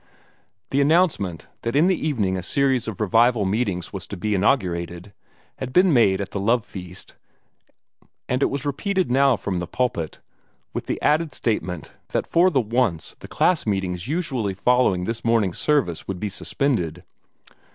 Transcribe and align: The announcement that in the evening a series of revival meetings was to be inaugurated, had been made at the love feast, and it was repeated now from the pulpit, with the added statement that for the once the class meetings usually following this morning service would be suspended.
The 0.71 0.81
announcement 0.81 1.45
that 1.61 1.75
in 1.75 1.85
the 1.85 2.07
evening 2.07 2.35
a 2.35 2.41
series 2.41 2.87
of 2.87 2.99
revival 2.99 3.45
meetings 3.45 3.93
was 3.93 4.07
to 4.07 4.17
be 4.17 4.33
inaugurated, 4.33 5.13
had 5.57 5.71
been 5.71 5.93
made 5.93 6.19
at 6.19 6.31
the 6.31 6.39
love 6.39 6.65
feast, 6.65 7.13
and 8.27 8.41
it 8.41 8.49
was 8.49 8.65
repeated 8.65 9.11
now 9.11 9.35
from 9.35 9.59
the 9.59 9.67
pulpit, 9.67 10.19
with 10.73 10.87
the 10.87 10.99
added 11.03 11.35
statement 11.35 11.93
that 12.13 12.25
for 12.25 12.49
the 12.49 12.59
once 12.61 13.15
the 13.19 13.27
class 13.27 13.67
meetings 13.67 14.07
usually 14.07 14.55
following 14.55 15.03
this 15.05 15.23
morning 15.23 15.53
service 15.53 16.07
would 16.07 16.19
be 16.19 16.29
suspended. 16.29 17.03